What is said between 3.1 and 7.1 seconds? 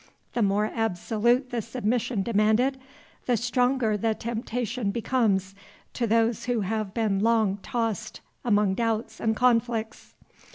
the stronger the temptation becomes to those who have